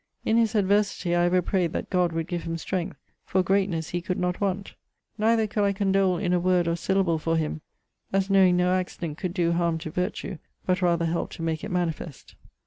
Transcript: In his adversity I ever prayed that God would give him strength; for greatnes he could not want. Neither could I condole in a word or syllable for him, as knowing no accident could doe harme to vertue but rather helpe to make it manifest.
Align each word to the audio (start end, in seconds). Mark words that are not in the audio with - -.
In 0.25 0.35
his 0.37 0.55
adversity 0.55 1.13
I 1.13 1.25
ever 1.25 1.43
prayed 1.43 1.73
that 1.73 1.91
God 1.91 2.11
would 2.11 2.27
give 2.27 2.41
him 2.41 2.57
strength; 2.57 2.97
for 3.23 3.43
greatnes 3.43 3.89
he 3.91 4.01
could 4.01 4.17
not 4.17 4.41
want. 4.41 4.73
Neither 5.19 5.45
could 5.45 5.63
I 5.63 5.73
condole 5.73 6.17
in 6.17 6.33
a 6.33 6.39
word 6.39 6.67
or 6.67 6.75
syllable 6.75 7.19
for 7.19 7.37
him, 7.37 7.61
as 8.11 8.27
knowing 8.27 8.57
no 8.57 8.73
accident 8.73 9.19
could 9.19 9.35
doe 9.35 9.51
harme 9.51 9.77
to 9.81 9.91
vertue 9.91 10.39
but 10.65 10.81
rather 10.81 11.05
helpe 11.05 11.29
to 11.33 11.43
make 11.43 11.63
it 11.63 11.69
manifest. 11.69 12.33